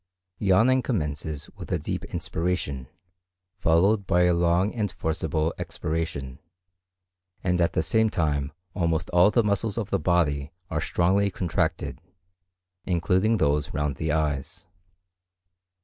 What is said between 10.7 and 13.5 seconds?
are strongly contracted, including